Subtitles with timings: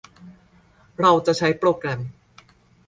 [0.99, 1.99] เราจะใช้โปรแกรม